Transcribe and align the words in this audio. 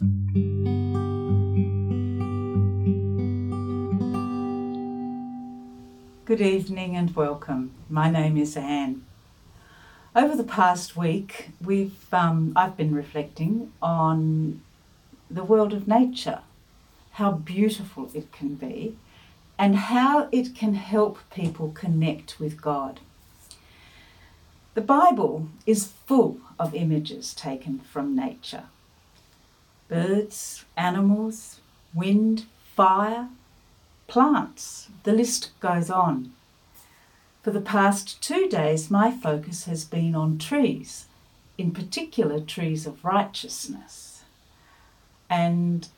Good 0.00 0.10
evening 6.40 6.94
and 6.94 7.16
welcome. 7.16 7.72
My 7.90 8.08
name 8.08 8.36
is 8.36 8.56
Anne. 8.56 9.04
Over 10.14 10.36
the 10.36 10.44
past 10.44 10.96
week, 10.96 11.48
we've 11.60 12.14
um, 12.14 12.52
I've 12.54 12.76
been 12.76 12.94
reflecting 12.94 13.72
on 13.82 14.60
the 15.28 15.42
world 15.42 15.72
of 15.72 15.88
nature, 15.88 16.42
how 17.14 17.32
beautiful 17.32 18.08
it 18.14 18.30
can 18.30 18.54
be, 18.54 18.96
and 19.58 19.74
how 19.74 20.28
it 20.30 20.54
can 20.54 20.74
help 20.74 21.18
people 21.34 21.72
connect 21.72 22.38
with 22.38 22.62
God. 22.62 23.00
The 24.74 24.80
Bible 24.80 25.48
is 25.66 25.88
full 26.06 26.38
of 26.56 26.72
images 26.72 27.34
taken 27.34 27.80
from 27.80 28.14
nature 28.14 28.66
birds, 29.88 30.64
animals, 30.76 31.60
wind, 31.94 32.46
fire, 32.74 33.28
plants, 34.06 34.88
the 35.04 35.12
list 35.12 35.50
goes 35.60 35.90
on. 35.90 36.32
For 37.42 37.50
the 37.50 37.60
past 37.60 38.20
two 38.22 38.48
days, 38.48 38.90
my 38.90 39.10
focus 39.10 39.64
has 39.64 39.84
been 39.84 40.14
on 40.14 40.38
trees, 40.38 41.06
in 41.56 41.70
particular, 41.72 42.40
trees 42.40 42.86
of 42.86 43.04
righteousness. 43.04 44.24
And 45.30 45.88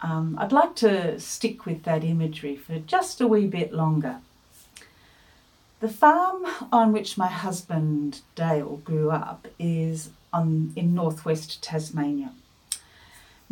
um, 0.00 0.36
I'd 0.38 0.52
like 0.52 0.76
to 0.76 1.18
stick 1.18 1.64
with 1.64 1.84
that 1.84 2.04
imagery 2.04 2.56
for 2.56 2.78
just 2.78 3.20
a 3.20 3.26
wee 3.26 3.46
bit 3.46 3.72
longer. 3.72 4.18
The 5.80 5.88
farm 5.88 6.46
on 6.72 6.92
which 6.92 7.18
my 7.18 7.28
husband 7.28 8.20
Dale 8.34 8.76
grew 8.84 9.10
up 9.10 9.48
is 9.58 10.10
on, 10.32 10.72
in 10.76 10.94
northwest 10.94 11.62
Tasmania. 11.62 12.32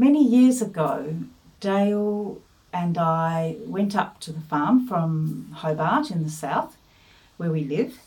Many 0.03 0.27
years 0.27 0.61
ago, 0.61 1.15
Dale 1.61 2.41
and 2.73 2.99
I 2.99 3.55
went 3.67 3.95
up 3.95 4.19
to 4.23 4.33
the 4.33 4.41
farm 4.41 4.85
from 4.89 5.53
Hobart 5.55 6.11
in 6.11 6.25
the 6.25 6.29
south, 6.29 6.77
where 7.37 7.53
we 7.53 7.63
live, 7.63 8.01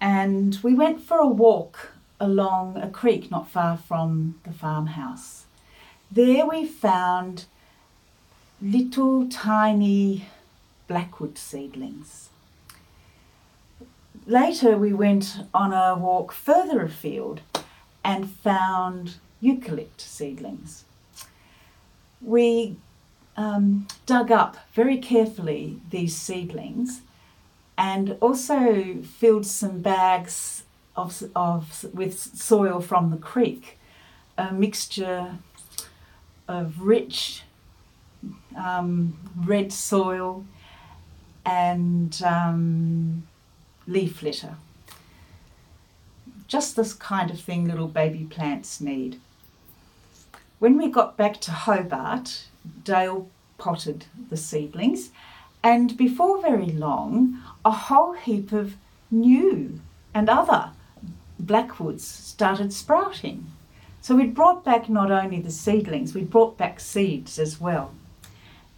and 0.00 0.56
we 0.62 0.74
went 0.74 1.00
for 1.00 1.18
a 1.18 1.26
walk 1.26 1.90
along 2.20 2.76
a 2.76 2.88
creek 2.88 3.32
not 3.32 3.50
far 3.50 3.76
from 3.76 4.38
the 4.44 4.52
farmhouse. 4.52 5.46
There 6.08 6.46
we 6.46 6.66
found 6.66 7.46
little 8.62 9.28
tiny 9.28 10.26
blackwood 10.86 11.36
seedlings. 11.36 12.28
Later, 14.24 14.78
we 14.78 14.92
went 14.92 15.38
on 15.52 15.72
a 15.72 15.96
walk 15.96 16.30
further 16.30 16.80
afield 16.80 17.40
and 18.04 18.30
found 18.30 19.16
eucalypt 19.42 20.00
seedlings. 20.00 20.84
We 22.20 22.76
um, 23.36 23.86
dug 24.06 24.30
up 24.30 24.56
very 24.74 24.98
carefully 24.98 25.80
these 25.90 26.16
seedlings 26.16 27.00
and 27.78 28.16
also 28.20 28.98
filled 29.02 29.46
some 29.46 29.80
bags 29.80 30.64
of, 30.96 31.22
of, 31.34 31.86
with 31.94 32.18
soil 32.18 32.80
from 32.80 33.10
the 33.10 33.16
creek, 33.16 33.78
a 34.36 34.52
mixture 34.52 35.38
of 36.46 36.82
rich 36.82 37.42
um, 38.56 39.16
red 39.36 39.72
soil 39.72 40.44
and 41.46 42.20
um, 42.22 43.26
leaf 43.86 44.22
litter. 44.22 44.56
Just 46.46 46.76
this 46.76 46.92
kind 46.92 47.30
of 47.30 47.40
thing 47.40 47.66
little 47.66 47.88
baby 47.88 48.24
plants 48.24 48.80
need. 48.80 49.20
When 50.60 50.76
we 50.76 50.90
got 50.90 51.16
back 51.16 51.40
to 51.40 51.52
Hobart, 51.52 52.44
Dale 52.84 53.30
potted 53.56 54.04
the 54.28 54.36
seedlings, 54.36 55.08
and 55.62 55.96
before 55.96 56.42
very 56.42 56.66
long, 56.66 57.42
a 57.64 57.70
whole 57.70 58.12
heap 58.12 58.52
of 58.52 58.76
new 59.10 59.80
and 60.12 60.28
other 60.28 60.72
blackwoods 61.38 62.06
started 62.06 62.74
sprouting. 62.74 63.46
So 64.02 64.14
we'd 64.14 64.34
brought 64.34 64.62
back 64.62 64.90
not 64.90 65.10
only 65.10 65.40
the 65.40 65.50
seedlings, 65.50 66.12
we 66.14 66.24
brought 66.24 66.58
back 66.58 66.78
seeds 66.78 67.38
as 67.38 67.58
well. 67.58 67.94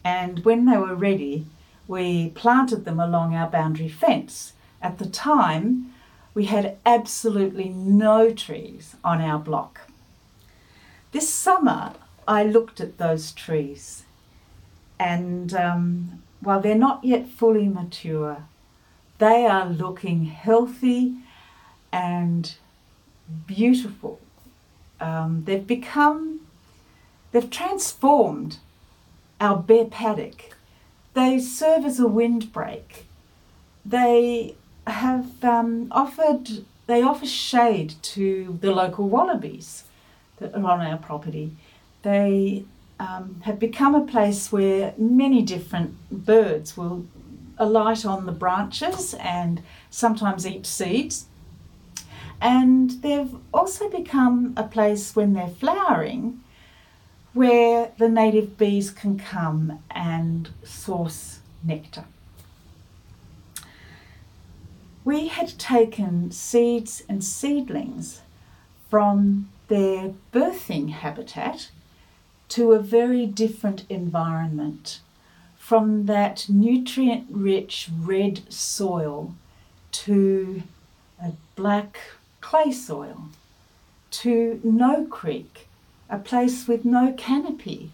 And 0.05 0.45
when 0.45 0.67
they 0.67 0.77
were 0.77 0.95
ready, 0.95 1.47
we 1.89 2.31
planted 2.31 2.85
them 2.85 3.01
along 3.01 3.35
our 3.35 3.51
boundary 3.51 3.89
fence. 3.89 4.53
At 4.81 4.99
the 4.99 5.07
time, 5.07 5.93
we 6.33 6.45
had 6.45 6.77
absolutely 6.87 7.71
no 7.71 8.33
trees 8.33 8.95
on 9.03 9.21
our 9.21 9.41
block. 9.41 9.81
This 11.13 11.29
summer, 11.29 11.93
I 12.27 12.43
looked 12.43 12.81
at 12.81 12.97
those 12.97 13.33
trees, 13.33 14.05
and 14.99 15.53
um, 15.53 16.23
while 16.41 16.59
they're 16.59 16.75
not 16.75 17.05
yet 17.05 17.29
fully 17.29 17.69
mature, 17.69 18.45
they 19.19 19.45
are 19.45 19.69
looking 19.69 20.25
healthy 20.25 21.17
and 21.93 22.55
beautiful. 23.47 24.21
Um, 25.03 25.43
they've 25.45 25.67
become, 25.67 26.41
they've 27.31 27.51
transformed 27.51 28.57
our 29.39 29.59
bare 29.59 29.85
paddock. 29.85 30.57
They 31.13 31.39
serve 31.39 31.85
as 31.85 32.01
a 32.01 32.09
windbreak. 32.09 33.05
They 33.85 34.55
have 34.87 35.45
um, 35.45 35.89
offered, 35.91 36.65
they 36.87 37.03
offer 37.03 37.27
shade 37.27 37.97
to 38.03 38.59
the 38.63 38.73
local 38.73 39.11
wallabies 39.11 39.85
that 40.39 40.55
are 40.55 40.65
on 40.65 40.81
our 40.81 40.99
property. 40.99 41.57
They 42.03 42.65
um, 42.99 43.41
have 43.45 43.59
become 43.59 43.95
a 43.95 44.07
place 44.07 44.53
where 44.53 44.95
many 44.97 45.43
different 45.43 45.97
birds 46.11 46.77
will 46.77 47.07
alight 47.59 48.05
on 48.05 48.27
the 48.27 48.33
branches 48.33 49.15
and 49.15 49.63
sometimes 49.91 50.47
eat 50.47 50.67
seeds. 50.67 51.27
And 52.41 52.91
they've 53.03 53.35
also 53.55 53.89
become 53.89 54.55
a 54.57 54.65
place 54.65 55.15
when 55.15 55.33
they're 55.33 55.49
flowering 55.49 56.43
where 57.33 57.93
the 57.99 58.09
native 58.09 58.59
bees 58.59 58.91
can 58.91 59.19
come 59.19 59.79
and 59.91 60.51
source 60.65 61.39
nectar. 61.65 62.05
We 65.05 65.29
had 65.29 65.59
taken 65.59 66.31
seeds 66.31 67.03
and 67.09 67.25
seedlings 67.25 68.21
from 68.91 69.49
their 69.73 70.13
birthing 70.35 70.91
habitat 70.91 71.71
to 72.47 72.73
a 72.73 72.79
very 72.79 73.25
different 73.25 73.87
environment 73.89 75.01
from 75.57 76.05
that 76.05 76.45
nutrient 76.47 77.27
rich 77.31 77.89
red 78.03 78.43
soil 78.53 79.35
to 79.91 80.63
a 81.19 81.33
black 81.57 81.99
clay 82.43 82.71
soil 82.71 83.29
to 84.11 84.61
no 84.63 85.07
creek, 85.07 85.67
a 86.11 86.19
place 86.19 86.69
with 86.69 86.85
no 86.85 87.15
canopy, 87.17 87.93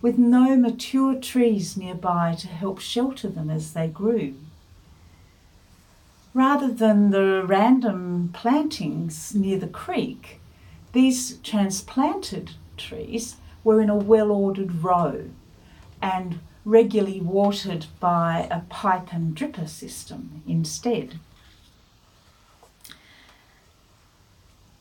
with 0.00 0.16
no 0.16 0.56
mature 0.56 1.14
trees 1.14 1.76
nearby 1.76 2.34
to 2.38 2.48
help 2.48 2.80
shelter 2.80 3.28
them 3.28 3.50
as 3.50 3.74
they 3.74 3.86
grew. 3.86 4.34
Rather 6.32 6.68
than 6.72 7.10
the 7.10 7.44
random 7.46 8.30
plantings 8.32 9.34
near 9.34 9.58
the 9.58 9.66
creek, 9.66 10.38
these 10.92 11.38
transplanted 11.38 12.52
trees 12.76 13.36
were 13.64 13.80
in 13.80 13.90
a 13.90 13.96
well 13.96 14.30
ordered 14.30 14.82
row 14.82 15.30
and 16.00 16.40
regularly 16.64 17.20
watered 17.20 17.86
by 18.00 18.46
a 18.50 18.60
pipe 18.60 19.12
and 19.12 19.34
dripper 19.34 19.68
system 19.68 20.42
instead. 20.46 21.18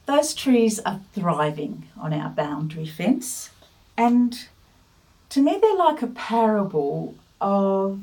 Those 0.06 0.34
trees 0.34 0.80
are 0.80 1.02
thriving 1.14 1.88
on 1.98 2.14
our 2.14 2.30
boundary 2.30 2.86
fence, 2.86 3.52
and 3.98 4.48
to 5.30 5.42
me, 5.42 5.58
they're 5.62 5.76
like 5.76 6.02
a 6.02 6.08
parable 6.08 7.16
of 7.40 8.02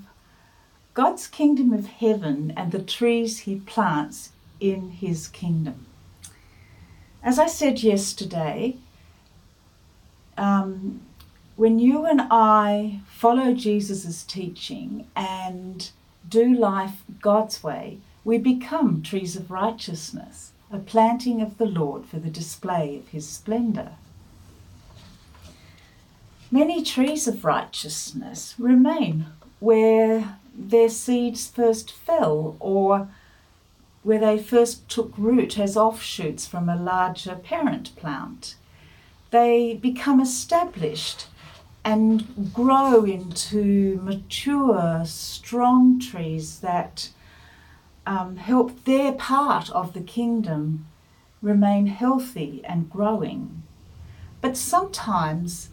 God's 0.94 1.26
kingdom 1.26 1.72
of 1.72 1.86
heaven 1.86 2.52
and 2.56 2.72
the 2.72 2.82
trees 2.82 3.40
he 3.40 3.56
plants 3.56 4.30
in 4.60 4.90
his 4.92 5.28
kingdom. 5.28 5.87
As 7.22 7.38
I 7.38 7.46
said 7.46 7.82
yesterday, 7.82 8.76
um, 10.36 11.00
when 11.56 11.78
you 11.78 12.06
and 12.06 12.22
I 12.30 13.00
follow 13.08 13.52
Jesus' 13.52 14.22
teaching 14.22 15.06
and 15.16 15.90
do 16.28 16.54
life 16.54 17.02
God's 17.20 17.62
way, 17.62 17.98
we 18.24 18.38
become 18.38 19.02
trees 19.02 19.34
of 19.34 19.50
righteousness, 19.50 20.52
a 20.70 20.78
planting 20.78 21.42
of 21.42 21.58
the 21.58 21.66
Lord 21.66 22.06
for 22.06 22.18
the 22.18 22.30
display 22.30 22.96
of 22.96 23.08
his 23.08 23.28
splendour. 23.28 23.92
Many 26.50 26.82
trees 26.82 27.26
of 27.26 27.44
righteousness 27.44 28.54
remain 28.58 29.26
where 29.60 30.38
their 30.54 30.88
seeds 30.88 31.48
first 31.48 31.90
fell 31.90 32.56
or 32.60 33.08
where 34.02 34.18
they 34.18 34.38
first 34.38 34.88
took 34.88 35.12
root 35.18 35.58
as 35.58 35.76
offshoots 35.76 36.46
from 36.46 36.68
a 36.68 36.76
larger 36.76 37.34
parent 37.34 37.94
plant. 37.96 38.54
they 39.30 39.74
become 39.74 40.20
established 40.20 41.26
and 41.84 42.52
grow 42.52 43.04
into 43.04 43.98
mature, 44.02 45.02
strong 45.04 45.98
trees 46.00 46.60
that 46.60 47.10
um, 48.06 48.36
help 48.36 48.84
their 48.84 49.12
part 49.12 49.70
of 49.70 49.92
the 49.92 50.00
kingdom 50.00 50.86
remain 51.42 51.86
healthy 51.86 52.62
and 52.64 52.90
growing. 52.90 53.62
But 54.40 54.56
sometimes 54.56 55.70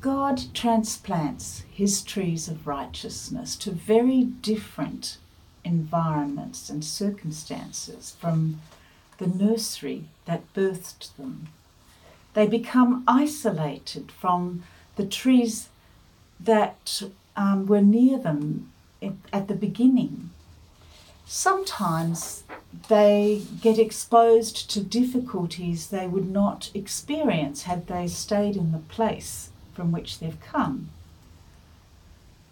God 0.00 0.42
transplants 0.54 1.64
his 1.70 2.02
trees 2.02 2.48
of 2.48 2.66
righteousness 2.66 3.54
to 3.56 3.70
very 3.70 4.24
different 4.24 5.18
environments 5.64 6.68
and 6.68 6.84
circumstances 6.84 8.16
from 8.20 8.60
the 9.18 9.26
nursery 9.26 10.04
that 10.24 10.52
birthed 10.54 11.14
them. 11.16 11.48
They 12.34 12.46
become 12.46 13.04
isolated 13.06 14.10
from 14.10 14.64
the 14.96 15.06
trees 15.06 15.68
that 16.40 17.02
um, 17.36 17.66
were 17.66 17.82
near 17.82 18.18
them 18.18 18.72
at 19.32 19.48
the 19.48 19.54
beginning. 19.54 20.30
Sometimes 21.26 22.44
they 22.88 23.42
get 23.60 23.78
exposed 23.78 24.70
to 24.70 24.82
difficulties 24.82 25.88
they 25.88 26.06
would 26.06 26.30
not 26.30 26.70
experience 26.74 27.62
had 27.62 27.86
they 27.86 28.06
stayed 28.06 28.56
in 28.56 28.72
the 28.72 28.78
place 28.78 29.50
from 29.74 29.92
which 29.92 30.18
they've 30.18 30.40
come. 30.40 30.90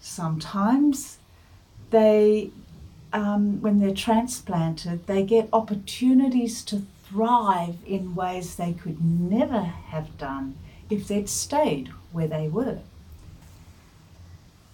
Sometimes 0.00 1.18
they, 1.90 2.50
um, 3.12 3.60
when 3.60 3.80
they're 3.80 3.94
transplanted, 3.94 5.06
they 5.06 5.22
get 5.22 5.48
opportunities 5.52 6.64
to 6.64 6.82
thrive 7.04 7.76
in 7.86 8.14
ways 8.14 8.54
they 8.54 8.72
could 8.72 9.04
never 9.04 9.62
have 9.62 10.16
done 10.18 10.56
if 10.88 11.08
they'd 11.08 11.28
stayed 11.28 11.88
where 12.12 12.28
they 12.28 12.48
were. 12.48 12.78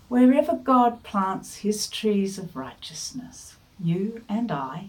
Wherever 0.08 0.54
God 0.54 1.02
plants 1.02 1.56
his 1.56 1.88
trees 1.88 2.38
of 2.38 2.54
righteousness, 2.56 3.56
you 3.82 4.22
and 4.28 4.52
I, 4.52 4.88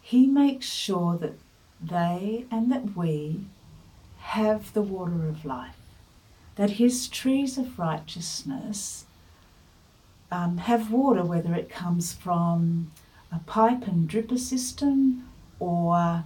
he 0.00 0.26
makes 0.26 0.66
sure 0.66 1.16
that 1.16 1.38
they 1.82 2.46
and 2.50 2.70
that 2.70 2.96
we 2.96 3.46
have 4.18 4.72
the 4.72 4.82
water 4.82 5.28
of 5.28 5.44
life, 5.44 5.76
that 6.56 6.72
his 6.72 7.08
trees 7.08 7.58
of 7.58 7.78
righteousness 7.78 9.06
um, 10.34 10.58
have 10.58 10.90
water, 10.90 11.24
whether 11.24 11.54
it 11.54 11.70
comes 11.70 12.12
from 12.12 12.90
a 13.32 13.38
pipe 13.46 13.86
and 13.86 14.08
dripper 14.08 14.38
system 14.38 15.28
or 15.60 16.24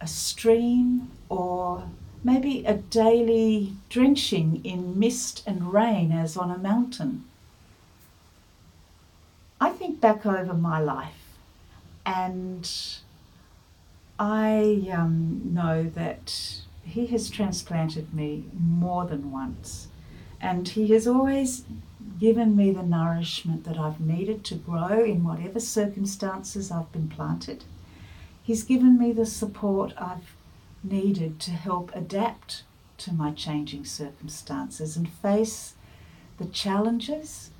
a 0.00 0.06
stream 0.06 1.10
or 1.30 1.88
maybe 2.22 2.64
a 2.66 2.74
daily 2.74 3.72
drenching 3.88 4.60
in 4.62 4.98
mist 4.98 5.42
and 5.46 5.72
rain 5.72 6.12
as 6.12 6.36
on 6.36 6.50
a 6.50 6.58
mountain. 6.58 7.24
I 9.58 9.70
think 9.70 10.00
back 10.00 10.26
over 10.26 10.52
my 10.52 10.78
life 10.78 11.38
and 12.04 12.70
I 14.18 14.86
um, 14.92 15.40
know 15.44 15.84
that 15.84 16.60
He 16.84 17.06
has 17.06 17.30
transplanted 17.30 18.12
me 18.12 18.44
more 18.52 19.06
than 19.06 19.32
once, 19.32 19.88
and 20.42 20.68
He 20.68 20.88
has 20.88 21.06
always 21.06 21.64
given 22.18 22.54
me 22.54 22.70
the 22.70 22.82
nourishment 22.82 23.64
that 23.64 23.78
I've 23.78 24.00
needed 24.00 24.44
to 24.44 24.54
grow 24.54 25.02
in 25.02 25.24
whatever 25.24 25.60
circumstances 25.60 26.70
I've 26.70 26.92
been 26.92 27.08
planted. 27.08 27.64
He's 28.42 28.62
given 28.62 28.98
me 28.98 29.12
the 29.12 29.26
support 29.26 29.92
I've 29.96 30.34
needed 30.82 31.40
to 31.40 31.50
help 31.52 31.90
adapt 31.94 32.64
to 32.98 33.12
my 33.12 33.32
changing 33.32 33.84
circumstances 33.84 34.96
and 34.96 35.10
face 35.10 35.74
the 36.38 36.46
challenges 36.46 37.50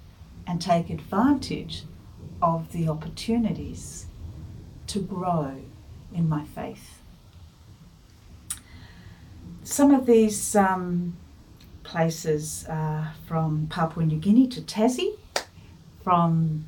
and 0.46 0.60
take 0.60 0.90
advantage 0.90 1.84
of 2.42 2.72
the 2.72 2.88
opportunities 2.88 4.06
to 4.86 5.00
grow 5.00 5.56
in 6.12 6.28
my 6.28 6.44
faith. 6.44 7.00
Some 9.62 9.94
of 9.94 10.06
these 10.06 10.56
um, 10.56 11.16
places 11.90 12.64
are 12.68 13.12
from 13.26 13.66
Papua 13.66 14.06
New 14.06 14.16
Guinea 14.16 14.46
to 14.46 14.60
Tassie, 14.60 15.18
from 16.04 16.66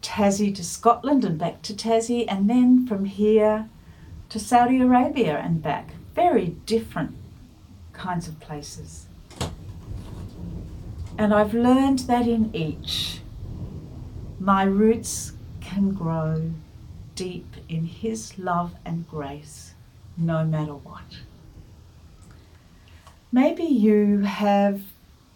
Tassie 0.00 0.54
to 0.54 0.62
Scotland 0.62 1.24
and 1.24 1.36
back 1.36 1.60
to 1.62 1.74
Tassie, 1.74 2.24
and 2.28 2.48
then 2.48 2.86
from 2.86 3.04
here 3.04 3.68
to 4.28 4.38
Saudi 4.38 4.80
Arabia 4.80 5.38
and 5.38 5.60
back. 5.60 5.94
Very 6.14 6.50
different 6.66 7.16
kinds 7.92 8.28
of 8.28 8.38
places. 8.38 9.06
And 11.18 11.34
I've 11.34 11.52
learned 11.52 12.00
that 12.00 12.28
in 12.28 12.54
each, 12.54 13.22
my 14.38 14.62
roots 14.62 15.32
can 15.60 15.90
grow 15.90 16.52
deep 17.16 17.56
in 17.68 17.86
His 17.86 18.38
love 18.38 18.76
and 18.84 19.08
grace, 19.08 19.74
no 20.16 20.44
matter 20.44 20.74
what. 20.74 21.18
Maybe 23.34 23.64
you 23.64 24.20
have 24.20 24.82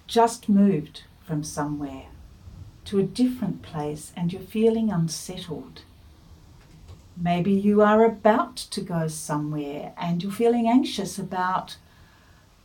just 0.07 0.51
moved 0.51 1.05
from 1.25 1.43
somewhere 1.43 2.09
to 2.85 2.99
a 2.99 3.03
different 3.03 3.63
place 3.63 4.13
and 4.15 4.31
you're 4.31 4.43
feeling 4.43 4.91
unsettled. 4.91 5.81
Maybe 7.17 7.53
you 7.53 7.81
are 7.81 8.05
about 8.05 8.57
to 8.57 8.83
go 8.83 9.09
somewhere 9.09 9.95
and 9.97 10.23
you're 10.23 10.31
feeling 10.31 10.69
anxious 10.69 11.19
about 11.19 11.79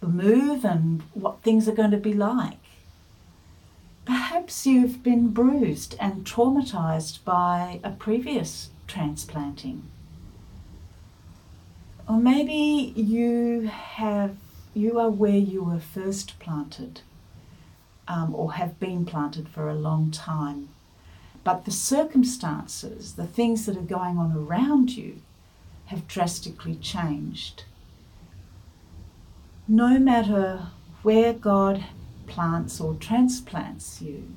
the 0.02 0.08
move 0.08 0.66
and 0.66 1.02
what 1.14 1.42
things 1.42 1.70
are 1.70 1.76
going 1.76 1.92
to 1.92 1.98
be 1.98 2.14
like. 2.14 2.60
Perhaps 4.04 4.66
you've 4.66 5.02
been 5.02 5.30
bruised 5.30 5.96
and 5.98 6.26
traumatized 6.26 7.24
by 7.24 7.80
a 7.86 7.92
previous 7.92 8.72
transplanting. 8.86 9.84
Or 12.10 12.18
maybe 12.18 12.92
you 13.00 13.68
have 13.68 14.36
you 14.74 15.00
are 15.00 15.10
where 15.10 15.38
you 15.38 15.64
were 15.64 15.80
first 15.80 16.40
planted 16.40 17.02
um, 18.08 18.34
or 18.36 18.54
have 18.54 18.80
been 18.80 19.06
planted 19.06 19.48
for 19.50 19.70
a 19.70 19.76
long 19.76 20.12
time. 20.12 20.70
But 21.44 21.66
the 21.66 21.72
circumstances, 21.72 23.14
the 23.14 23.26
things 23.26 23.66
that 23.66 23.78
are 23.78 23.82
going 23.82 24.18
on 24.18 24.36
around 24.36 24.92
you, 24.92 25.22
have 25.86 26.08
drastically 26.08 26.76
changed. 26.76 27.64
No 29.68 30.00
matter 30.00 30.68
where 31.04 31.34
God 31.34 31.84
plants 32.28 32.80
or 32.80 32.96
transplants 32.96 34.02
you, 34.02 34.28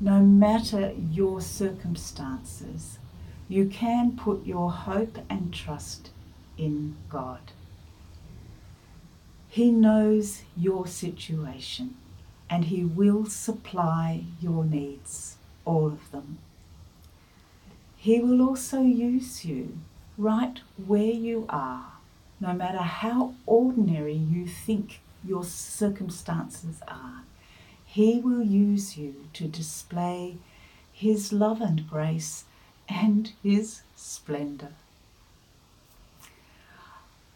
no 0.00 0.20
matter 0.20 0.92
your 1.10 1.40
circumstances, 1.40 2.98
you 3.48 3.66
can 3.66 4.16
put 4.16 4.44
your 4.46 4.70
hope 4.70 5.18
and 5.28 5.52
trust 5.52 6.10
in 6.56 6.96
God. 7.08 7.52
He 9.52 9.72
knows 9.72 10.42
your 10.56 10.86
situation 10.86 11.96
and 12.48 12.66
He 12.66 12.84
will 12.84 13.26
supply 13.26 14.22
your 14.40 14.64
needs, 14.64 15.38
all 15.64 15.88
of 15.88 16.08
them. 16.12 16.38
He 17.96 18.20
will 18.20 18.40
also 18.40 18.82
use 18.82 19.44
you 19.44 19.76
right 20.16 20.60
where 20.86 21.02
you 21.02 21.46
are, 21.48 21.94
no 22.40 22.52
matter 22.52 22.78
how 22.78 23.34
ordinary 23.44 24.14
you 24.14 24.46
think 24.46 25.00
your 25.26 25.42
circumstances 25.42 26.80
are. 26.86 27.24
He 27.84 28.20
will 28.20 28.44
use 28.44 28.96
you 28.96 29.26
to 29.32 29.48
display 29.48 30.36
His 30.92 31.32
love 31.32 31.60
and 31.60 31.90
grace 31.90 32.44
and 32.88 33.32
His 33.42 33.82
splendour. 33.96 34.70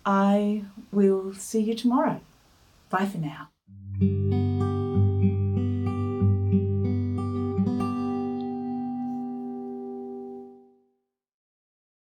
I 0.07 0.65
will 0.93 1.35
see 1.35 1.61
you 1.61 1.75
tomorrow. 1.75 2.21
Bye 2.91 3.07
for 3.07 3.19
now. 3.19 4.54